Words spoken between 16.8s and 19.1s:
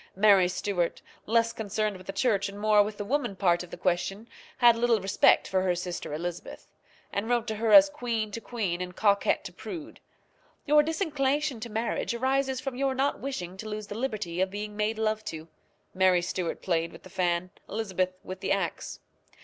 with the fan, Elizabeth with the axe.